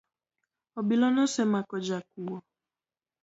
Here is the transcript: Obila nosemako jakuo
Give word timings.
Obila 0.79 1.07
nosemako 1.15 1.75
jakuo 1.87 2.37